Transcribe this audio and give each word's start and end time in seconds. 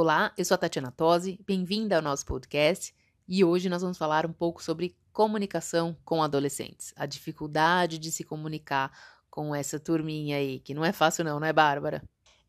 Olá, 0.00 0.32
eu 0.38 0.44
sou 0.44 0.54
a 0.54 0.58
Tatiana 0.58 0.92
Tosi, 0.92 1.40
bem-vinda 1.44 1.96
ao 1.96 2.02
nosso 2.02 2.24
podcast 2.24 2.94
e 3.26 3.44
hoje 3.44 3.68
nós 3.68 3.82
vamos 3.82 3.98
falar 3.98 4.24
um 4.26 4.32
pouco 4.32 4.62
sobre 4.62 4.94
comunicação 5.12 5.96
com 6.04 6.22
adolescentes, 6.22 6.94
a 6.94 7.04
dificuldade 7.04 7.98
de 7.98 8.12
se 8.12 8.22
comunicar 8.22 8.92
com 9.28 9.52
essa 9.52 9.80
turminha 9.80 10.36
aí, 10.36 10.60
que 10.60 10.72
não 10.72 10.84
é 10.84 10.92
fácil 10.92 11.24
não, 11.24 11.44
é, 11.44 11.52
Bárbara? 11.52 12.00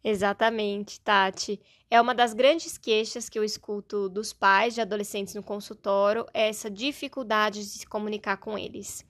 Exatamente, 0.03 1.01
Tati. 1.01 1.59
É 1.89 1.99
uma 1.99 2.13
das 2.13 2.35
grandes 2.35 2.77
queixas 2.77 3.27
que 3.27 3.39
eu 3.39 3.43
escuto 3.43 4.07
dos 4.07 4.31
pais 4.31 4.75
de 4.75 4.81
adolescentes 4.81 5.33
no 5.33 5.41
consultório, 5.41 6.27
é 6.35 6.49
essa 6.49 6.69
dificuldade 6.69 7.61
de 7.61 7.79
se 7.79 7.87
comunicar 7.87 8.37
com 8.37 8.59
eles. 8.59 9.03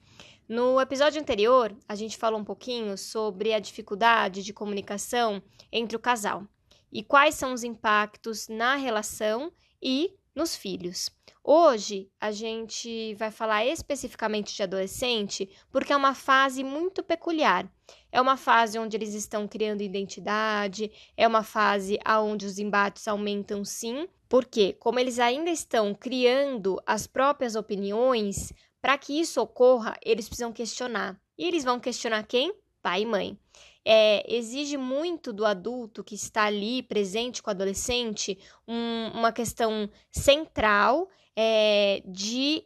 No 0.48 0.80
episódio 0.80 1.20
anterior, 1.20 1.76
a 1.86 1.94
gente 1.94 2.16
falou 2.16 2.40
um 2.40 2.44
pouquinho 2.44 2.96
sobre 2.96 3.52
a 3.52 3.58
dificuldade 3.58 4.42
de 4.42 4.54
comunicação 4.54 5.42
entre 5.70 5.94
o 5.94 6.00
casal 6.00 6.46
e 6.92 7.02
quais 7.02 7.34
são 7.34 7.52
os 7.52 7.64
impactos 7.64 8.48
na 8.48 8.76
relação 8.76 9.52
e 9.82 10.14
nos 10.34 10.56
filhos. 10.56 11.10
Hoje 11.42 12.10
a 12.20 12.30
gente 12.30 13.14
vai 13.14 13.30
falar 13.30 13.64
especificamente 13.64 14.54
de 14.54 14.62
adolescente 14.62 15.48
porque 15.70 15.92
é 15.92 15.96
uma 15.96 16.14
fase 16.14 16.62
muito 16.62 17.02
peculiar. 17.02 17.70
É 18.12 18.20
uma 18.20 18.36
fase 18.36 18.78
onde 18.78 18.96
eles 18.96 19.14
estão 19.14 19.48
criando 19.48 19.82
identidade, 19.82 20.90
é 21.16 21.26
uma 21.26 21.42
fase 21.42 21.98
onde 22.22 22.46
os 22.46 22.58
embates 22.58 23.08
aumentam 23.08 23.64
sim, 23.64 24.06
porque, 24.28 24.74
como 24.74 25.00
eles 25.00 25.18
ainda 25.18 25.50
estão 25.50 25.92
criando 25.94 26.80
as 26.86 27.06
próprias 27.06 27.56
opiniões, 27.56 28.52
para 28.80 28.96
que 28.96 29.18
isso 29.18 29.40
ocorra, 29.40 29.96
eles 30.04 30.28
precisam 30.28 30.52
questionar. 30.52 31.20
E 31.36 31.46
eles 31.46 31.64
vão 31.64 31.80
questionar 31.80 32.22
quem? 32.24 32.54
Pai 32.82 33.02
e 33.02 33.06
mãe. 33.06 33.38
É, 33.84 34.24
exige 34.32 34.76
muito 34.76 35.32
do 35.32 35.46
adulto 35.46 36.04
que 36.04 36.14
está 36.14 36.44
ali 36.44 36.82
presente 36.82 37.42
com 37.42 37.48
o 37.48 37.52
adolescente 37.52 38.38
um, 38.68 39.08
uma 39.14 39.32
questão 39.32 39.90
central 40.10 41.08
é, 41.34 42.02
de 42.04 42.64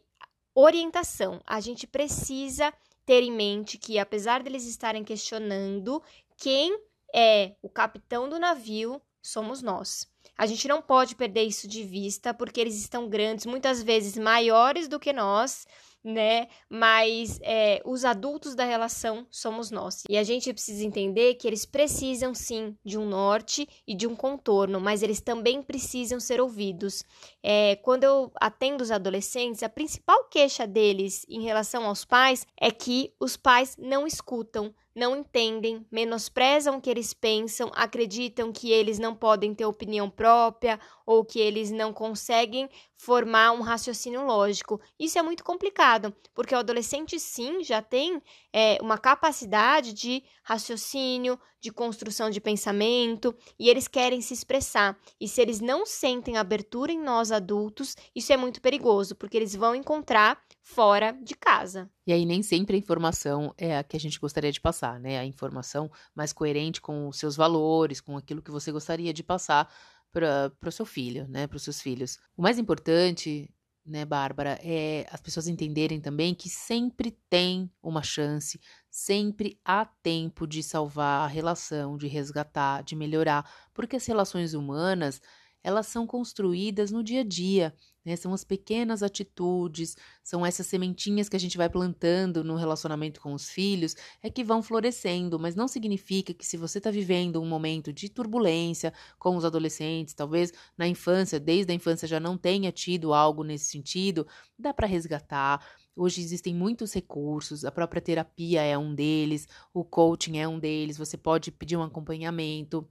orientação. 0.53 1.41
A 1.45 1.59
gente 1.59 1.87
precisa 1.87 2.73
ter 3.05 3.23
em 3.23 3.31
mente 3.31 3.77
que, 3.77 3.99
apesar 3.99 4.43
deles 4.43 4.65
estarem 4.65 5.03
questionando, 5.03 6.01
quem 6.37 6.77
é 7.13 7.55
o 7.61 7.69
capitão 7.69 8.27
do 8.27 8.39
navio 8.39 9.01
somos 9.21 9.61
nós. 9.61 10.07
A 10.37 10.45
gente 10.45 10.67
não 10.67 10.81
pode 10.81 11.15
perder 11.15 11.43
isso 11.43 11.67
de 11.67 11.83
vista, 11.83 12.33
porque 12.33 12.59
eles 12.59 12.75
estão 12.75 13.07
grandes, 13.07 13.45
muitas 13.45 13.81
vezes 13.81 14.17
maiores 14.17 14.87
do 14.87 14.99
que 14.99 15.13
nós, 15.13 15.65
né? 16.05 16.47
Mas 16.69 17.39
é, 17.41 17.81
os 17.83 18.05
adultos 18.05 18.53
da 18.53 18.63
relação 18.63 19.25
somos 19.31 19.71
nós. 19.71 20.03
E 20.07 20.17
a 20.17 20.23
gente 20.23 20.53
precisa 20.53 20.85
entender 20.85 21.33
que 21.33 21.47
eles 21.47 21.65
precisam 21.65 22.35
sim 22.35 22.77
de 22.85 22.95
um 22.97 23.07
norte 23.07 23.67
e 23.87 23.95
de 23.95 24.05
um 24.05 24.15
contorno, 24.15 24.79
mas 24.79 25.01
eles 25.01 25.19
também 25.19 25.63
precisam 25.63 26.19
ser 26.19 26.39
ouvidos. 26.39 27.03
É, 27.41 27.75
quando 27.77 28.03
eu 28.03 28.31
atendo 28.35 28.83
os 28.83 28.91
adolescentes, 28.91 29.63
a 29.63 29.69
principal 29.69 30.25
queixa 30.25 30.67
deles 30.67 31.25
em 31.27 31.41
relação 31.41 31.85
aos 31.85 32.05
pais 32.05 32.45
é 32.55 32.69
que 32.69 33.11
os 33.19 33.35
pais 33.35 33.75
não 33.79 34.05
escutam, 34.05 34.73
não 34.95 35.17
entendem, 35.17 35.85
menosprezam 35.91 36.77
o 36.77 36.81
que 36.81 36.89
eles 36.89 37.13
pensam, 37.13 37.69
acreditam 37.75 38.53
que 38.53 38.71
eles 38.71 38.97
não 38.97 39.13
podem 39.13 39.53
ter 39.53 39.65
opinião 39.65 40.09
própria 40.09 40.79
ou 41.05 41.25
que 41.25 41.37
eles 41.37 41.69
não 41.69 41.91
conseguem 41.91 42.69
formar 42.95 43.51
um 43.51 43.61
raciocínio 43.61 44.25
lógico. 44.25 44.79
Isso 44.97 45.19
é 45.19 45.21
muito 45.21 45.43
complicado, 45.43 46.15
porque 46.33 46.55
o 46.55 46.57
adolescente, 46.57 47.19
sim, 47.19 47.61
já 47.61 47.81
tem 47.81 48.21
é, 48.53 48.77
uma 48.81 48.97
capacidade 48.97 49.91
de 49.91 50.23
raciocínio, 50.41 51.37
de 51.59 51.71
construção 51.71 52.29
de 52.29 52.39
pensamento, 52.39 53.35
e 53.59 53.69
eles 53.69 53.87
querem 53.87 54.21
se 54.21 54.33
expressar. 54.33 54.97
E 55.19 55.27
se 55.27 55.41
eles 55.41 55.59
não 55.59 55.85
sentem 55.85 56.37
abertura 56.37 56.91
em 56.91 56.99
nós 56.99 57.31
adultos, 57.31 57.97
isso 58.15 58.31
é 58.31 58.37
muito 58.37 58.61
perigoso, 58.61 59.15
porque 59.15 59.35
eles 59.35 59.55
vão 59.55 59.75
encontrar 59.75 60.41
fora 60.65 61.11
de 61.11 61.35
casa. 61.35 61.87
E 62.07 62.11
aí 62.11 62.25
nem 62.25 62.41
sempre 62.41 62.75
a 62.75 62.79
informação 62.79 63.53
é 63.55 63.77
a 63.77 63.83
que 63.83 63.95
a 63.95 63.99
gente 63.99 64.19
gostaria 64.19 64.51
de 64.51 64.59
passar, 64.59 64.99
né? 64.99 65.19
A 65.19 65.25
informação 65.25 65.91
mais 66.15 66.33
coerente 66.33 66.81
com 66.81 67.07
os 67.07 67.19
seus 67.19 67.35
valores, 67.35 68.01
com 68.01 68.17
aquilo 68.17 68.41
que 68.41 68.49
você 68.49 68.71
gostaria 68.71 69.13
de 69.13 69.21
passar 69.23 69.71
para 70.11 70.51
o 70.65 70.71
seu 70.71 70.85
filho, 70.85 71.27
né? 71.27 71.45
Para 71.45 71.57
os 71.57 71.63
seus 71.63 71.79
filhos. 71.79 72.17
O 72.35 72.41
mais 72.41 72.57
importante, 72.57 73.53
né, 73.85 74.05
Bárbara, 74.05 74.59
é 74.63 75.05
as 75.11 75.21
pessoas 75.21 75.47
entenderem 75.47 76.01
também 76.01 76.33
que 76.33 76.49
sempre 76.49 77.11
tem 77.29 77.71
uma 77.81 78.01
chance, 78.01 78.59
sempre 78.89 79.59
há 79.63 79.85
tempo 79.85 80.47
de 80.47 80.63
salvar 80.63 81.25
a 81.25 81.27
relação, 81.27 81.95
de 81.95 82.07
resgatar, 82.07 82.83
de 82.83 82.95
melhorar, 82.95 83.47
porque 83.71 83.97
as 83.97 84.05
relações 84.07 84.55
humanas 84.55 85.21
elas 85.63 85.85
são 85.87 86.07
construídas 86.07 86.91
no 86.91 87.03
dia 87.03 87.21
a 87.21 87.23
dia. 87.23 87.75
Né? 88.05 88.15
São 88.15 88.33
as 88.33 88.43
pequenas 88.43 89.01
atitudes, 89.01 89.97
são 90.23 90.45
essas 90.45 90.67
sementinhas 90.67 91.27
que 91.27 91.35
a 91.35 91.39
gente 91.39 91.57
vai 91.57 91.67
plantando 91.67 92.43
no 92.43 92.55
relacionamento 92.55 93.19
com 93.19 93.33
os 93.33 93.49
filhos, 93.49 93.95
é 94.21 94.29
que 94.29 94.43
vão 94.43 94.61
florescendo, 94.61 95.39
mas 95.39 95.55
não 95.55 95.67
significa 95.67 96.33
que 96.33 96.45
se 96.45 96.55
você 96.55 96.77
está 96.77 96.91
vivendo 96.91 97.41
um 97.41 97.47
momento 97.47 97.91
de 97.91 98.07
turbulência 98.07 98.93
com 99.17 99.35
os 99.35 99.43
adolescentes, 99.43 100.13
talvez 100.13 100.53
na 100.77 100.87
infância, 100.87 101.39
desde 101.39 101.71
a 101.71 101.75
infância 101.75 102.07
já 102.07 102.19
não 102.19 102.37
tenha 102.37 102.71
tido 102.71 103.13
algo 103.13 103.43
nesse 103.43 103.65
sentido, 103.65 104.27
dá 104.57 104.71
para 104.71 104.85
resgatar. 104.85 105.65
Hoje 105.95 106.21
existem 106.21 106.53
muitos 106.53 106.93
recursos, 106.93 107.65
a 107.65 107.71
própria 107.71 108.01
terapia 108.01 108.61
é 108.61 108.77
um 108.77 108.93
deles, 108.93 109.47
o 109.73 109.83
coaching 109.83 110.37
é 110.37 110.47
um 110.47 110.59
deles, 110.59 110.97
você 110.97 111.17
pode 111.17 111.51
pedir 111.51 111.77
um 111.77 111.83
acompanhamento. 111.83 112.87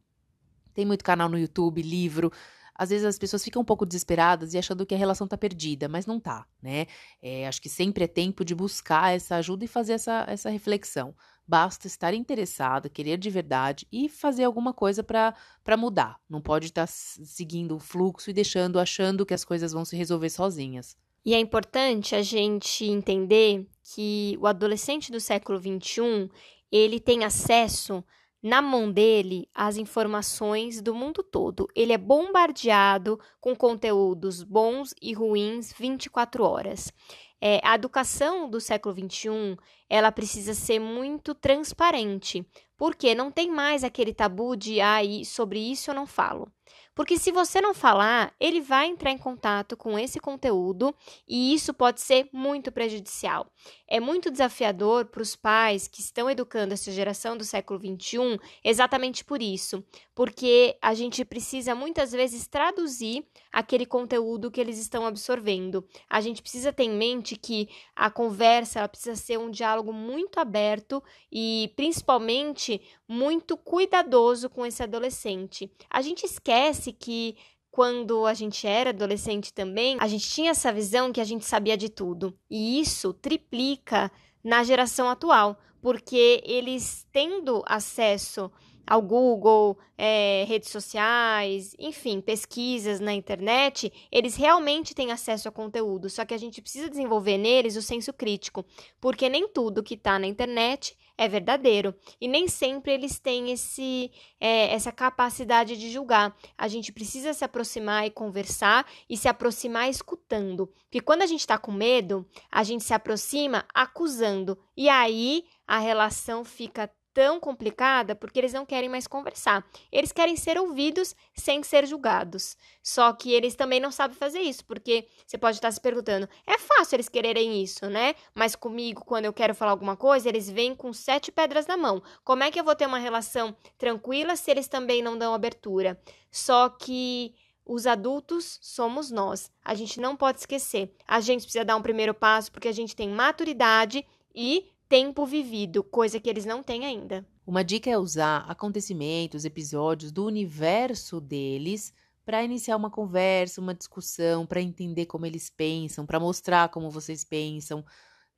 Tem 0.72 0.84
muito 0.84 1.04
canal 1.04 1.28
no 1.28 1.38
YouTube, 1.38 1.81
livro 1.82 2.32
às 2.75 2.91
vezes 2.91 3.07
as 3.07 3.19
pessoas 3.19 3.45
ficam 3.45 3.62
um 3.62 3.65
pouco 3.65 3.87
desesperadas 3.87 4.53
e 4.53 4.59
achando 4.59 4.85
que 4.85 4.95
a 4.95 4.99
relação 4.99 5.27
tá 5.27 5.37
perdida, 5.37 5.89
mas 5.89 6.07
não 6.07 6.19
tá, 6.19 6.47
né? 6.62 6.87
É, 7.23 7.47
acho 7.47 7.62
que 7.62 7.69
sempre 7.69 8.05
é 8.05 8.09
tempo 8.09 8.45
de 8.45 8.55
buscar 8.55 9.15
essa 9.15 9.37
ajuda 9.37 9.65
e 9.65 9.69
fazer 9.69 9.93
essa, 9.93 10.25
essa 10.29 10.51
reflexão. 10.51 11.15
Basta 11.47 11.87
estar 11.87 12.15
interessado, 12.15 12.89
querer 12.91 13.19
de 13.19 13.29
verdade 13.31 13.87
e 13.93 14.09
fazer 14.09 14.45
alguma 14.45 14.73
coisa 14.73 15.05
para 15.05 15.77
mudar. 15.77 16.19
Não 16.29 16.41
pode 16.41 16.67
estar 16.67 16.87
tá 16.87 16.93
seguindo 16.93 17.77
o 17.77 17.81
fluxo 17.81 18.31
e 18.31 18.33
deixando, 18.33 18.81
achando 18.81 19.27
que 19.27 19.35
as 19.35 19.45
coisas 19.45 19.73
vão 19.73 19.85
se 19.85 19.97
resolver 19.97 20.31
sozinhas. 20.31 20.97
E 21.25 21.35
é 21.35 21.39
importante 21.39 22.15
a 22.15 22.23
gente 22.23 22.85
entender 22.85 23.67
que 23.95 24.37
o 24.41 24.47
adolescente 24.47 25.12
do 25.12 25.21
século 25.21 25.59
XXI 25.59 26.31
ele 26.71 26.99
tem 26.99 27.25
acesso 27.25 28.05
na 28.44 28.60
mão 28.60 28.93
dele 28.93 29.49
as 29.55 29.78
informações 29.78 30.82
do 30.82 30.94
mundo 30.94 31.22
todo. 31.22 31.66
Ele 31.75 31.94
é 31.94 31.99
bombardeado 31.99 33.19
com 33.41 33.56
conteúdos 33.56 34.43
bons 34.43 34.94
e 35.00 35.15
ruins 35.15 35.72
24 35.72 36.44
horas. 36.44 36.93
É, 37.41 37.59
a 37.65 37.75
educação 37.75 38.50
do 38.50 38.60
século 38.60 38.94
XXI 38.94 39.56
ela 39.88 40.12
precisa 40.12 40.53
ser 40.53 40.78
muito 40.78 41.34
transparente, 41.34 42.47
porque 42.77 43.15
não 43.15 43.31
tem 43.31 43.50
mais 43.50 43.82
aquele 43.82 44.12
tabu 44.12 44.55
de 44.56 44.78
ah, 44.78 45.00
sobre 45.25 45.59
isso 45.59 45.91
eu 45.91 45.94
não 45.94 46.06
falo. 46.06 46.47
Porque 46.94 47.19
se 47.19 47.32
você 47.32 47.60
não 47.60 47.75
falar, 47.75 48.32
ele 48.38 48.60
vai 48.60 48.86
entrar 48.86 49.10
em 49.10 49.19
contato 49.19 49.76
com 49.76 49.99
esse 49.99 50.20
conteúdo 50.20 50.94
e 51.28 51.52
isso 51.52 51.75
pode 51.75 52.00
ser 52.00 52.28
muito 52.32 52.70
prejudicial. 52.70 53.50
É 53.88 53.99
muito 53.99 54.31
desafiador 54.31 55.06
para 55.06 55.22
os 55.22 55.34
pais 55.34 55.88
que 55.88 56.00
estão 56.00 56.31
educando 56.31 56.72
essa 56.72 56.90
geração 56.93 57.37
do 57.37 57.44
século 57.44 57.81
XXI 57.81 58.38
exatamente 58.62 59.25
por 59.25 59.43
isso, 59.43 59.84
porque 60.14 60.76
a 60.81 60.94
gente 60.94 61.25
precisa 61.25 61.75
muitas 61.75 62.12
vezes 62.12 62.46
traduzir 62.46 63.26
aquele 63.52 63.87
conteúdo 63.87 64.50
que 64.50 64.60
eles 64.60 64.78
estão 64.78 65.05
absorvendo. 65.05 65.84
A 66.08 66.20
gente 66.20 66.40
precisa 66.43 66.72
ter 66.72 66.84
em 66.84 66.96
mente 66.96 67.37
que 67.37 67.69
a 67.94 68.10
conversa 68.10 68.88
precisa 68.88 69.17
ser 69.17 69.38
um 69.38 69.50
diálogo 69.50 69.93
muito 69.93 70.38
aberto 70.38 71.02
e 71.31 71.72
principalmente 71.76 72.81
muito 73.08 73.56
cuidadoso 73.56 74.49
com 74.49 74.64
esse 74.64 74.82
adolescente. 74.82 75.70
A 75.90 76.00
gente 76.00 76.25
esquece 76.25 76.54
que 76.93 77.37
quando 77.71 78.25
a 78.25 78.35
gente 78.35 78.67
era 78.67 78.91
adolescente 78.91 79.53
também, 79.53 79.97
a 79.99 80.06
gente 80.06 80.31
tinha 80.31 80.53
essa 80.53 80.73
visão 80.73 81.12
que 81.12 81.21
a 81.21 81.25
gente 81.25 81.45
sabia 81.45 81.77
de 81.77 81.89
tudo. 81.89 82.33
E 82.49 82.81
isso 82.81 83.12
triplica 83.12 84.12
na 84.45 84.62
geração 84.62 85.09
atual, 85.09 85.59
porque 85.83 86.41
eles 86.45 87.05
tendo 87.11 87.65
acesso 87.67 88.49
ao 88.87 89.03
Google, 89.03 89.79
é, 89.97 90.45
redes 90.47 90.69
sociais, 90.69 91.75
enfim, 91.79 92.21
pesquisas 92.21 93.01
na 93.01 93.12
internet, 93.12 93.93
eles 94.12 94.37
realmente 94.37 94.95
têm 94.95 95.11
acesso 95.11 95.49
a 95.49 95.53
conteúdo, 95.53 96.11
só 96.11 96.25
que 96.25 96.35
a 96.35 96.39
gente 96.39 96.61
precisa 96.61 96.89
desenvolver 96.89 97.39
neles 97.39 97.77
o 97.77 97.83
senso 97.83 98.12
crítico, 98.12 98.65
porque 99.01 99.29
nem 99.29 99.49
tudo 99.49 99.83
que 99.83 99.95
está 99.95 100.19
na 100.19 100.27
internet 100.27 100.97
é 101.16 101.28
verdadeiro. 101.28 101.94
E 102.20 102.28
nem 102.28 102.49
sempre 102.49 102.93
eles 102.93 103.19
têm 103.19 103.50
esse, 103.50 104.11
é, 104.40 104.72
essa 104.72 104.93
capacidade 104.93 105.76
de 105.76 105.90
julgar. 105.90 106.37
A 106.56 106.69
gente 106.69 106.93
precisa 106.93 107.32
se 107.32 107.44
aproximar 107.44 108.06
e 108.06 108.11
conversar 108.11 108.87
e 109.08 109.16
se 109.16 109.28
aproximar 109.28 109.88
escutando, 109.88 110.66
porque 110.66 111.00
quando 111.00 111.22
a 111.22 111.26
gente 111.26 111.40
está 111.40 111.58
com 111.58 111.72
medo, 111.72 112.26
a 112.50 112.62
gente 112.62 112.84
se 112.84 112.94
aproxima 112.94 113.64
acusando. 113.75 114.58
E 114.76 114.88
aí 114.88 115.44
a 115.66 115.78
relação 115.78 116.44
fica 116.44 116.90
tão 117.14 117.38
complicada 117.38 118.14
porque 118.14 118.38
eles 118.38 118.52
não 118.52 118.66
querem 118.66 118.88
mais 118.88 119.06
conversar. 119.06 119.64
Eles 119.90 120.12
querem 120.12 120.37
ser 120.37 120.58
ouvidos 120.58 121.14
sem 121.32 121.62
ser 121.62 121.87
julgados. 121.87 122.56
Só 122.82 123.12
que 123.12 123.32
eles 123.32 123.55
também 123.55 123.78
não 123.78 123.93
sabem 123.93 124.16
fazer 124.16 124.40
isso, 124.40 124.64
porque 124.64 125.06
você 125.25 125.38
pode 125.38 125.56
estar 125.56 125.70
se 125.70 125.81
perguntando: 125.81 126.28
é 126.46 126.58
fácil 126.58 126.96
eles 126.96 127.08
quererem 127.08 127.62
isso, 127.62 127.88
né? 127.88 128.14
Mas 128.34 128.56
comigo, 128.56 129.05
quando 129.05 129.26
eu 129.26 129.32
quero 129.32 129.55
falar 129.55 129.70
alguma 129.70 129.96
coisa, 129.96 130.28
eles 130.28 130.50
vêm 130.50 130.75
com 130.75 130.93
sete 130.93 131.31
pedras 131.31 131.66
na 131.66 131.76
mão. 131.76 132.02
Como 132.25 132.43
é 132.43 132.50
que 132.50 132.58
eu 132.58 132.64
vou 132.64 132.75
ter 132.75 132.87
uma 132.87 132.99
relação 132.99 133.56
tranquila 133.78 134.34
se 134.34 134.50
eles 134.50 134.67
também 134.67 135.00
não 135.00 135.17
dão 135.17 135.32
abertura? 135.32 135.99
Só 136.31 136.69
que 136.69 137.32
os 137.64 137.87
adultos 137.87 138.58
somos 138.60 139.10
nós. 139.10 139.50
A 139.64 139.75
gente 139.75 140.00
não 140.00 140.17
pode 140.17 140.40
esquecer. 140.40 140.93
A 141.06 141.20
gente 141.20 141.44
precisa 141.44 141.64
dar 141.64 141.76
um 141.76 141.82
primeiro 141.82 142.12
passo 142.12 142.52
porque 142.52 142.69
a 142.69 142.72
gente 142.72 142.94
tem 142.94 143.08
maturidade 143.08 144.05
e 144.34 144.74
tempo 144.94 145.26
vivido, 145.26 145.82
coisa 145.82 146.20
que 146.20 146.31
eles 146.31 146.44
não 146.44 146.62
têm 146.62 146.87
ainda. 146.87 147.26
Uma 147.44 147.64
dica 147.64 147.91
é 147.91 147.99
usar 147.99 148.44
acontecimentos, 148.49 149.44
episódios 149.44 150.12
do 150.12 150.25
universo 150.25 151.20
deles 151.20 151.93
para 152.25 152.44
iniciar 152.44 152.76
uma 152.76 152.88
conversa, 152.88 153.61
uma 153.61 153.75
discussão, 153.75 154.46
para 154.46 154.61
entender 154.61 155.06
como 155.06 155.26
eles 155.26 155.50
pensam, 155.50 156.06
para 156.06 156.20
mostrar 156.20 156.69
como 156.69 156.93
vocês 156.93 157.25
pensam. 157.25 157.85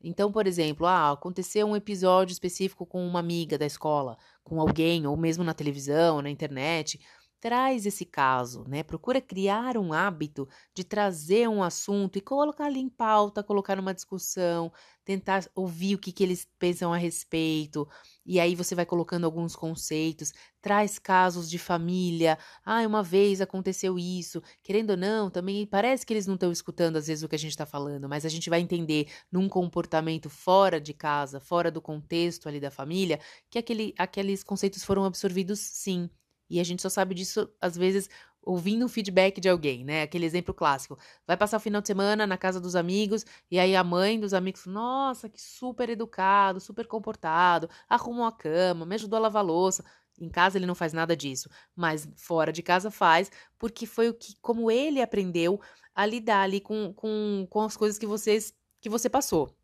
Então, 0.03 0.32
por 0.32 0.47
exemplo, 0.47 0.87
ah, 0.87 1.11
aconteceu 1.12 1.67
um 1.67 1.76
episódio 1.76 2.32
específico 2.32 2.87
com 2.87 3.06
uma 3.06 3.20
amiga 3.20 3.58
da 3.58 3.67
escola, 3.67 4.17
com 4.43 4.58
alguém, 4.58 5.06
ou 5.06 5.14
mesmo 5.14 5.44
na 5.44 5.53
televisão, 5.53 6.23
na 6.23 6.31
internet 6.31 6.99
traz 7.46 7.87
esse 7.87 8.04
caso, 8.04 8.64
né? 8.66 8.82
Procura 8.82 9.20
criar 9.20 9.78
um 9.78 9.93
hábito 9.93 10.48
de 10.75 10.82
trazer 10.82 11.48
um 11.48 11.62
assunto 11.62 12.19
e 12.19 12.20
colocar 12.20 12.64
ali 12.66 12.81
em 12.81 12.88
pauta, 12.88 13.40
colocar 13.40 13.76
numa 13.76 13.94
discussão, 13.94 14.72
tentar 15.04 15.48
ouvir 15.54 15.94
o 15.94 15.98
que, 16.00 16.10
que 16.10 16.25
eles 16.25 16.44
pensam 16.58 16.93
a 16.93 16.96
respeito. 16.96 17.87
E 18.26 18.40
aí 18.40 18.56
você 18.56 18.75
vai 18.75 18.84
colocando 18.84 19.26
alguns 19.26 19.54
conceitos, 19.54 20.32
traz 20.60 20.98
casos 20.98 21.48
de 21.48 21.56
família. 21.56 22.37
Ah, 22.64 22.81
uma 22.84 23.00
vez 23.00 23.40
aconteceu 23.40 23.96
isso. 23.96 24.43
Querendo 24.60 24.90
ou 24.90 24.96
não, 24.96 25.31
também 25.31 25.64
parece 25.69 26.04
que 26.04 26.12
eles 26.12 26.26
não 26.26 26.34
estão 26.34 26.50
escutando 26.50 26.96
às 26.96 27.06
vezes 27.06 27.22
o 27.22 27.28
que 27.28 27.37
a 27.37 27.38
gente 27.38 27.52
está 27.52 27.64
falando, 27.64 28.08
mas 28.08 28.25
a 28.26 28.28
gente 28.28 28.50
vai 28.50 28.58
entender 28.60 29.06
num 29.31 29.48
comportamento 29.48 30.28
fora 30.28 30.81
de 30.81 30.93
casa, 30.93 31.38
fora 31.38 31.70
do 31.70 31.81
contexto 31.81 32.48
ali 32.48 32.58
da 32.58 32.72
família, 32.72 33.20
que 33.48 33.56
aquele, 33.56 33.94
aqueles 33.96 34.43
conceitos 34.43 34.82
foram 34.82 35.04
absorvidos 35.04 35.60
sim. 35.60 36.10
E 36.48 36.60
a 36.60 36.64
gente 36.64 36.82
só 36.82 36.88
sabe 36.88 37.14
disso, 37.14 37.48
às 37.60 37.76
vezes, 37.76 38.08
ouvindo 38.43 38.84
um 38.84 38.88
feedback 38.88 39.40
de 39.40 39.48
alguém, 39.48 39.84
né? 39.84 40.02
Aquele 40.02 40.25
exemplo 40.25 40.54
clássico. 40.54 40.96
Vai 41.26 41.37
passar 41.37 41.56
o 41.56 41.60
final 41.60 41.81
de 41.81 41.88
semana 41.88 42.26
na 42.26 42.38
casa 42.38 42.60
dos 42.60 42.76
amigos, 42.76 43.25
e 43.50 43.58
aí 43.58 43.75
a 43.75 43.82
mãe 43.82 44.20
dos 44.20 44.32
amigos, 44.32 44.66
nossa, 44.66 45.28
que 45.28 45.40
super 45.43 45.90
educado, 45.90 46.60
super 46.60 46.87
comportado, 46.87 47.69
arrumou 47.88 48.25
a 48.25 48.32
cama, 48.32 48.87
me 48.87 48.94
ajudou 48.94 49.16
a 49.19 49.20
lavar 49.22 49.43
a 49.43 49.46
louça. 49.46 49.84
Em 50.20 50.28
casa 50.31 50.56
ele 50.58 50.66
não 50.66 50.75
faz 50.75 50.93
nada 50.93 51.16
disso, 51.16 51.48
mas 51.75 52.08
fora 52.16 52.52
de 52.52 52.62
casa 52.62 52.90
faz, 52.90 53.31
porque 53.58 53.84
foi 53.84 54.08
o 54.08 54.14
que, 54.14 54.34
como 54.40 54.70
ele 54.70 55.02
aprendeu 55.02 55.60
a 55.94 56.06
lidar 56.06 56.43
ali 56.43 56.60
com, 56.60 56.93
com, 56.94 57.46
com 57.50 57.60
as 57.62 57.76
coisas 57.76 57.98
que 57.98 58.06
vocês 58.06 58.54
que 58.81 58.88
você 58.88 59.08
passou. 59.10 59.56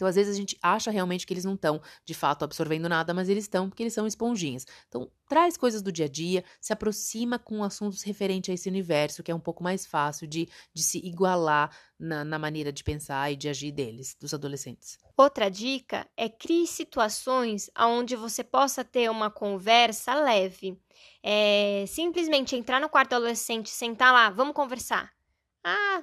Então, 0.00 0.08
às 0.08 0.14
vezes, 0.14 0.34
a 0.34 0.38
gente 0.38 0.56
acha 0.62 0.90
realmente 0.90 1.26
que 1.26 1.34
eles 1.34 1.44
não 1.44 1.52
estão, 1.52 1.78
de 2.06 2.14
fato, 2.14 2.42
absorvendo 2.42 2.88
nada, 2.88 3.12
mas 3.12 3.28
eles 3.28 3.44
estão 3.44 3.68
porque 3.68 3.82
eles 3.82 3.92
são 3.92 4.06
esponjinhas. 4.06 4.66
Então, 4.88 5.12
traz 5.28 5.58
coisas 5.58 5.82
do 5.82 5.92
dia 5.92 6.06
a 6.06 6.08
dia, 6.08 6.42
se 6.58 6.72
aproxima 6.72 7.38
com 7.38 7.62
assuntos 7.62 8.02
referentes 8.02 8.48
a 8.48 8.54
esse 8.54 8.66
universo, 8.66 9.22
que 9.22 9.30
é 9.30 9.34
um 9.34 9.38
pouco 9.38 9.62
mais 9.62 9.84
fácil 9.84 10.26
de, 10.26 10.48
de 10.72 10.82
se 10.82 11.06
igualar 11.06 11.70
na, 11.98 12.24
na 12.24 12.38
maneira 12.38 12.72
de 12.72 12.82
pensar 12.82 13.30
e 13.30 13.36
de 13.36 13.46
agir 13.46 13.72
deles, 13.72 14.16
dos 14.18 14.32
adolescentes. 14.32 14.98
Outra 15.18 15.50
dica 15.50 16.08
é 16.16 16.30
crie 16.30 16.66
situações 16.66 17.70
onde 17.78 18.16
você 18.16 18.42
possa 18.42 18.82
ter 18.82 19.10
uma 19.10 19.30
conversa 19.30 20.14
leve. 20.14 20.80
É, 21.22 21.84
simplesmente 21.86 22.56
entrar 22.56 22.80
no 22.80 22.88
quarto 22.88 23.10
do 23.10 23.16
adolescente, 23.16 23.68
sentar 23.68 24.14
lá, 24.14 24.30
vamos 24.30 24.54
conversar. 24.54 25.12
Ah, 25.62 26.02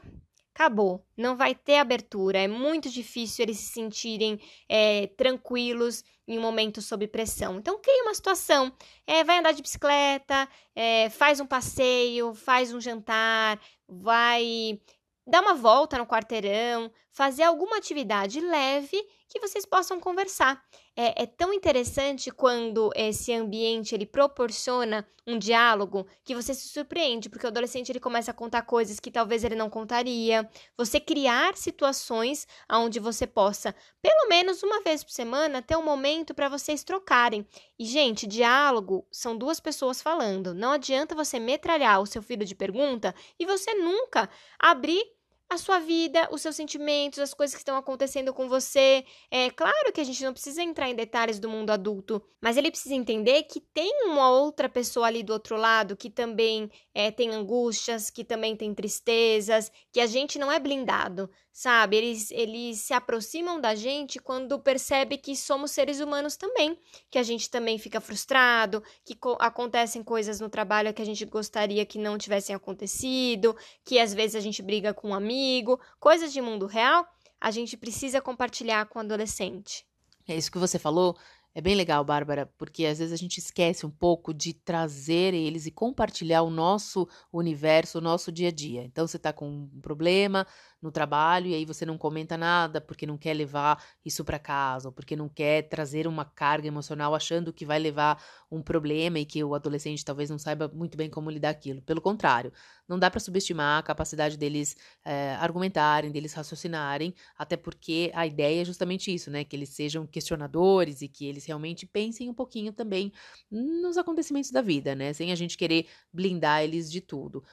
acabou. 0.57 1.05
Não 1.15 1.37
vai 1.37 1.53
ter 1.53 1.77
abertura. 1.77 2.39
É 2.39 2.47
muito 2.47 2.89
difícil 2.89 3.43
eles 3.43 3.59
se 3.59 3.73
sentirem 3.73 4.39
é, 4.67 5.05
tranquilos 5.15 6.03
em 6.27 6.37
um 6.39 6.41
momento 6.41 6.81
sob 6.81 7.07
pressão. 7.07 7.57
Então, 7.57 7.79
cria 7.79 8.03
uma 8.03 8.13
situação. 8.13 8.73
É, 9.05 9.23
vai 9.23 9.37
andar 9.37 9.53
de 9.53 9.61
bicicleta, 9.61 10.49
é, 10.75 11.09
faz 11.11 11.39
um 11.39 11.45
passeio, 11.45 12.33
faz 12.33 12.73
um 12.73 12.81
jantar, 12.81 13.59
vai 13.87 14.81
dar 15.25 15.41
uma 15.41 15.53
volta 15.53 15.97
no 15.97 16.07
quarteirão, 16.07 16.91
fazer 17.11 17.43
alguma 17.43 17.77
atividade 17.77 18.39
leve 18.41 18.97
que 19.27 19.39
vocês 19.39 19.65
possam 19.65 19.99
conversar. 19.99 20.63
É, 20.95 21.23
é, 21.23 21.25
tão 21.25 21.53
interessante 21.53 22.31
quando 22.31 22.89
esse 22.95 23.31
ambiente 23.31 23.93
ele 23.93 24.05
proporciona 24.05 25.07
um 25.27 25.37
diálogo 25.37 26.07
que 26.23 26.33
você 26.33 26.53
se 26.53 26.69
surpreende, 26.69 27.29
porque 27.29 27.45
o 27.45 27.49
adolescente 27.49 27.91
ele 27.91 27.99
começa 27.99 28.31
a 28.31 28.33
contar 28.33 28.61
coisas 28.61 28.99
que 28.99 29.11
talvez 29.11 29.43
ele 29.43 29.55
não 29.55 29.69
contaria. 29.69 30.49
Você 30.77 30.99
criar 30.99 31.55
situações 31.55 32.47
onde 32.71 32.99
você 32.99 33.27
possa, 33.27 33.75
pelo 34.01 34.29
menos 34.29 34.63
uma 34.63 34.81
vez 34.81 35.03
por 35.03 35.11
semana, 35.11 35.61
ter 35.61 35.75
um 35.75 35.83
momento 35.83 36.33
para 36.33 36.49
vocês 36.49 36.83
trocarem. 36.83 37.45
E, 37.77 37.85
gente, 37.85 38.25
diálogo 38.25 39.05
são 39.11 39.37
duas 39.37 39.59
pessoas 39.59 40.01
falando. 40.01 40.53
Não 40.53 40.71
adianta 40.71 41.13
você 41.13 41.39
metralhar 41.39 42.01
o 42.01 42.07
seu 42.07 42.23
filho 42.23 42.45
de 42.45 42.55
pergunta 42.55 43.13
e 43.37 43.45
você 43.45 43.73
nunca 43.73 44.29
abrir 44.57 45.16
a 45.49 45.57
sua 45.57 45.79
vida, 45.79 46.27
os 46.31 46.41
seus 46.41 46.55
sentimentos, 46.55 47.19
as 47.19 47.33
coisas 47.33 47.55
que 47.55 47.61
estão 47.61 47.77
acontecendo 47.77 48.33
com 48.33 48.49
você. 48.49 49.05
É 49.31 49.49
claro 49.49 49.93
que 49.93 50.01
a 50.01 50.03
gente 50.03 50.23
não 50.23 50.33
precisa 50.33 50.61
entrar 50.61 50.89
em 50.89 50.95
detalhes 50.95 51.39
do 51.39 51.49
mundo 51.49 51.69
adulto, 51.69 52.21
mas 52.41 52.57
ele 52.57 52.69
precisa 52.69 52.95
entender 52.95 53.43
que 53.43 53.61
tem 53.61 54.03
uma 54.05 54.29
outra 54.29 54.67
pessoa 54.67 55.07
ali 55.07 55.23
do 55.23 55.31
outro 55.31 55.55
lado 55.55 55.95
que 55.95 56.09
também 56.09 56.69
é, 56.93 57.11
tem 57.11 57.29
angústias, 57.29 58.09
que 58.09 58.25
também 58.25 58.55
tem 58.55 58.73
tristezas, 58.73 59.71
que 59.91 60.01
a 60.01 60.05
gente 60.05 60.37
não 60.37 60.51
é 60.51 60.59
blindado, 60.59 61.29
sabe? 61.57 61.97
Eles, 61.97 62.29
eles 62.29 62.81
se 62.81 62.93
aproximam 62.93 63.59
da 63.59 63.73
gente 63.73 64.19
quando 64.19 64.59
percebe 64.59 65.17
que 65.17 65.35
somos 65.35 65.71
seres 65.71 65.99
humanos 65.99 66.37
também, 66.37 66.79
que 67.09 67.17
a 67.17 67.23
gente 67.23 67.49
também 67.49 67.79
fica 67.79 67.99
frustrado, 67.99 68.83
que 69.03 69.15
co 69.15 69.35
acontecem 69.39 70.03
coisas 70.03 70.39
no 70.39 70.49
trabalho 70.49 70.93
que 70.93 71.01
a 71.01 71.05
gente 71.05 71.25
gostaria 71.25 71.83
que 71.83 71.97
não 71.97 72.15
tivessem 72.15 72.55
acontecido, 72.55 73.57
que 73.83 73.97
às 73.97 74.13
vezes 74.13 74.35
a 74.35 74.39
gente 74.39 74.61
briga 74.61 74.93
com 74.93 75.09
um 75.09 75.15
amigo, 75.15 75.81
coisas 75.99 76.31
de 76.31 76.41
mundo 76.41 76.67
real, 76.67 77.03
a 77.41 77.49
gente 77.49 77.75
precisa 77.75 78.21
compartilhar 78.21 78.85
com 78.85 78.99
o 78.99 79.01
adolescente. 79.01 79.83
É 80.27 80.35
isso 80.35 80.51
que 80.51 80.59
você 80.59 80.77
falou, 80.77 81.17
é 81.57 81.61
bem 81.61 81.73
legal, 81.73 82.03
Bárbara, 82.03 82.45
porque 82.55 82.85
às 82.85 82.99
vezes 82.99 83.11
a 83.11 83.15
gente 83.15 83.39
esquece 83.39 83.83
um 83.83 83.89
pouco 83.89 84.31
de 84.31 84.53
trazer 84.53 85.33
eles 85.33 85.65
e 85.65 85.71
compartilhar 85.71 86.43
o 86.43 86.51
nosso 86.51 87.09
universo, 87.33 87.97
o 87.97 88.01
nosso 88.01 88.31
dia 88.31 88.49
a 88.49 88.51
dia. 88.51 88.83
Então, 88.83 89.07
você 89.07 89.17
está 89.17 89.33
com 89.33 89.49
um 89.49 89.81
problema 89.81 90.45
no 90.79 90.91
trabalho 90.91 91.47
e 91.47 91.55
aí 91.55 91.65
você 91.65 91.83
não 91.83 91.97
comenta 91.97 92.37
nada 92.37 92.79
porque 92.79 93.07
não 93.07 93.17
quer 93.17 93.33
levar 93.33 93.83
isso 94.05 94.23
para 94.23 94.37
casa, 94.37 94.89
ou 94.89 94.91
porque 94.91 95.15
não 95.15 95.27
quer 95.27 95.63
trazer 95.63 96.05
uma 96.05 96.25
carga 96.25 96.67
emocional 96.67 97.15
achando 97.15 97.51
que 97.51 97.65
vai 97.65 97.79
levar 97.79 98.23
um 98.51 98.61
problema 98.61 99.17
e 99.17 99.25
que 99.25 99.43
o 99.43 99.55
adolescente 99.55 100.05
talvez 100.05 100.29
não 100.29 100.37
saiba 100.37 100.71
muito 100.71 100.95
bem 100.95 101.09
como 101.09 101.31
lidar 101.31 101.49
aquilo. 101.49 101.81
Pelo 101.81 102.01
contrário, 102.01 102.53
não 102.87 102.99
dá 102.99 103.09
para 103.09 103.19
subestimar 103.19 103.79
a 103.79 103.83
capacidade 103.83 104.37
deles 104.37 104.77
é, 105.03 105.35
argumentarem, 105.39 106.11
deles 106.11 106.33
raciocinarem, 106.33 107.13
até 107.35 107.57
porque 107.57 108.11
a 108.13 108.27
ideia 108.27 108.61
é 108.61 108.65
justamente 108.65 109.13
isso, 109.13 109.31
né? 109.31 109.43
Que 109.43 109.55
eles 109.55 109.69
sejam 109.69 110.05
questionadores 110.05 111.01
e 111.01 111.07
que 111.07 111.25
eles 111.25 111.46
realmente 111.47 111.85
pensem 111.85 112.29
um 112.29 112.33
pouquinho 112.33 112.71
também 112.71 113.11
nos 113.49 113.97
acontecimentos 113.97 114.51
da 114.51 114.61
vida, 114.61 114.93
né? 114.95 115.13
Sem 115.13 115.31
a 115.31 115.35
gente 115.35 115.57
querer 115.57 115.87
blindar 116.13 116.63
eles 116.63 116.91
de 116.91 117.01
tudo. 117.01 117.43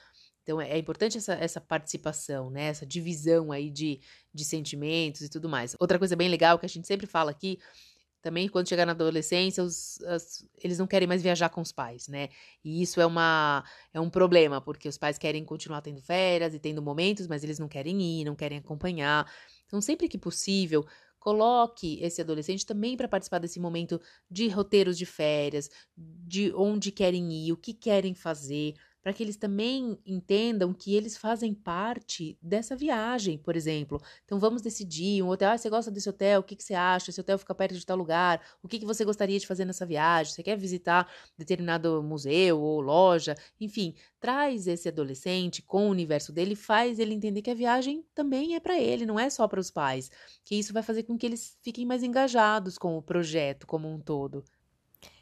Então 0.43 0.61
é, 0.61 0.69
é 0.71 0.77
importante 0.77 1.17
essa, 1.17 1.33
essa 1.33 1.59
participação, 1.59 2.49
né? 2.49 2.65
Essa 2.65 2.85
divisão 2.85 3.51
aí 3.51 3.69
de, 3.69 3.99
de 4.33 4.45
sentimentos 4.45 5.21
e 5.21 5.29
tudo 5.29 5.49
mais. 5.49 5.75
Outra 5.79 5.97
coisa 5.97 6.15
bem 6.15 6.29
legal 6.29 6.59
que 6.59 6.65
a 6.65 6.69
gente 6.69 6.87
sempre 6.87 7.07
fala 7.07 7.31
aqui 7.31 7.59
também 8.25 8.49
quando 8.49 8.67
chegar 8.67 8.87
na 8.87 8.91
adolescência, 8.93 9.63
os, 9.63 10.01
as, 10.01 10.43
eles 10.63 10.79
não 10.79 10.87
querem 10.87 11.07
mais 11.07 11.21
viajar 11.21 11.47
com 11.49 11.61
os 11.61 11.71
pais, 11.71 12.07
né? 12.07 12.29
E 12.63 12.81
isso 12.81 12.99
é, 12.99 13.05
uma, 13.05 13.63
é 13.93 13.99
um 13.99 14.09
problema, 14.09 14.59
porque 14.59 14.89
os 14.89 14.97
pais 14.97 15.15
querem 15.19 15.45
continuar 15.45 15.81
tendo 15.81 16.01
férias 16.01 16.55
e 16.55 16.59
tendo 16.59 16.81
momentos, 16.81 17.27
mas 17.27 17.43
eles 17.43 17.59
não 17.59 17.67
querem 17.67 18.01
ir, 18.01 18.25
não 18.25 18.35
querem 18.35 18.57
acompanhar. 18.57 19.31
Então, 19.67 19.79
sempre 19.79 20.07
que 20.07 20.17
possível, 20.17 20.83
Coloque 21.25 21.97
esse 22.03 22.21
adolescente 22.21 22.67
também 22.67 22.95
para 22.95 23.07
participar 23.07 23.39
desse 23.39 23.59
momento 23.59 23.99
de 24.29 24.47
roteiros 24.47 24.95
de 24.95 25.07
férias, 25.07 25.71
de 25.97 26.53
onde 26.53 26.91
querem 26.91 27.33
ir, 27.33 27.51
o 27.51 27.57
que 27.57 27.73
querem 27.73 28.13
fazer, 28.13 28.75
para 29.05 29.13
que 29.13 29.21
eles 29.21 29.37
também 29.37 29.99
entendam 30.03 30.73
que 30.73 30.95
eles 30.95 31.15
fazem 31.15 31.53
parte 31.53 32.35
dessa 32.41 32.75
viagem, 32.75 33.37
por 33.37 33.55
exemplo. 33.55 34.01
Então 34.25 34.39
vamos 34.39 34.63
decidir 34.63 35.21
um 35.21 35.29
hotel, 35.29 35.51
ah, 35.51 35.57
você 35.59 35.69
gosta 35.69 35.91
desse 35.91 36.09
hotel? 36.09 36.39
O 36.39 36.43
que, 36.43 36.55
que 36.55 36.63
você 36.63 36.73
acha? 36.73 37.11
Esse 37.11 37.21
hotel 37.21 37.37
fica 37.37 37.53
perto 37.53 37.75
de 37.75 37.85
tal 37.85 37.95
lugar? 37.95 38.41
O 38.63 38.67
que, 38.67 38.79
que 38.79 38.85
você 38.85 39.05
gostaria 39.05 39.37
de 39.37 39.45
fazer 39.45 39.63
nessa 39.63 39.85
viagem? 39.85 40.33
Você 40.33 40.41
quer 40.41 40.57
visitar 40.57 41.07
determinado 41.37 42.01
museu 42.01 42.59
ou 42.59 42.81
loja? 42.81 43.35
Enfim, 43.61 43.93
traz 44.19 44.65
esse 44.65 44.89
adolescente 44.89 45.61
com 45.61 45.85
o 45.85 45.91
universo 45.91 46.33
dele, 46.33 46.55
faz 46.55 46.97
ele 46.97 47.13
entender 47.13 47.43
que 47.43 47.51
a 47.51 47.55
viagem 47.55 48.03
também 48.15 48.55
é 48.55 48.59
para 48.59 48.79
ele, 48.79 49.05
não 49.05 49.19
é 49.19 49.29
só 49.29 49.47
para 49.47 49.59
os 49.59 49.69
pais. 49.69 50.09
Que 50.43 50.55
isso 50.55 50.73
vai 50.73 50.81
fazer 50.81 51.03
com 51.03 51.15
que 51.15 51.27
eles 51.27 51.55
fiquem 51.61 51.85
mais 51.85 52.01
engajados 52.01 52.75
com 52.75 52.97
o 52.97 53.03
projeto 53.03 53.67
como 53.67 53.87
um 53.87 53.99
todo. 53.99 54.43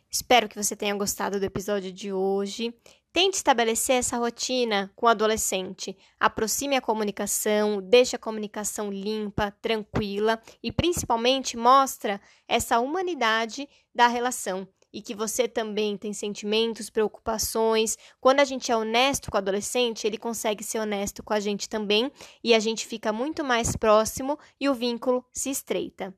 Espero 0.10 0.48
que 0.48 0.56
você 0.56 0.74
tenha 0.74 0.96
gostado 0.96 1.38
do 1.38 1.44
episódio 1.44 1.92
de 1.92 2.14
hoje. 2.14 2.74
Tente 3.14 3.38
estabelecer 3.38 3.98
essa 3.98 4.18
rotina 4.18 4.92
com 4.96 5.06
o 5.06 5.10
adolescente. 5.10 5.96
Aproxime 6.20 6.76
a 6.76 6.82
comunicação, 6.82 7.80
deixe 7.80 8.16
a 8.16 8.20
comunicação 8.20 8.90
limpa, 8.90 9.52
tranquila 9.62 10.42
e 10.64 10.72
principalmente 10.72 11.56
mostra 11.56 12.20
essa 12.48 12.80
humanidade 12.80 13.70
da 13.94 14.08
relação 14.08 14.68
e 14.92 15.00
que 15.00 15.14
você 15.14 15.48
também 15.48 15.96
tem 15.96 16.12
sentimentos, 16.12 16.90
preocupações. 16.90 18.00
Quando 18.20 18.40
a 18.40 18.46
gente 18.46 18.72
é 18.72 18.76
honesto 18.76 19.30
com 19.30 19.38
o 19.38 19.40
adolescente, 19.40 20.08
ele 20.08 20.18
consegue 20.18 20.64
ser 20.64 20.80
honesto 20.80 21.22
com 21.22 21.34
a 21.34 21.40
gente 21.40 21.70
também 21.70 22.12
e 22.44 22.56
a 22.56 22.60
gente 22.60 22.88
fica 22.88 23.14
muito 23.14 23.44
mais 23.44 23.76
próximo 23.76 24.40
e 24.60 24.68
o 24.68 24.74
vínculo 24.74 25.24
se 25.32 25.52
estreita. 25.52 26.16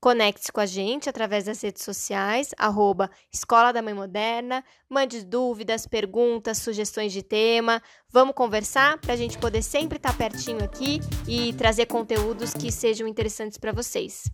Conecte-se 0.00 0.50
com 0.50 0.60
a 0.60 0.66
gente 0.66 1.10
através 1.10 1.44
das 1.44 1.60
redes 1.60 1.82
sociais, 1.82 2.54
arroba 2.56 3.10
Escola 3.30 3.70
da 3.70 3.82
Mãe 3.82 3.92
Moderna. 3.92 4.64
Mande 4.88 5.22
dúvidas, 5.22 5.86
perguntas, 5.86 6.56
sugestões 6.56 7.12
de 7.12 7.22
tema. 7.22 7.82
Vamos 8.08 8.34
conversar 8.34 8.98
para 8.98 9.12
a 9.12 9.16
gente 9.16 9.36
poder 9.36 9.62
sempre 9.62 9.98
estar 9.98 10.12
tá 10.12 10.16
pertinho 10.16 10.64
aqui 10.64 11.00
e 11.28 11.52
trazer 11.52 11.84
conteúdos 11.84 12.54
que 12.54 12.72
sejam 12.72 13.06
interessantes 13.06 13.58
para 13.58 13.72
vocês. 13.72 14.24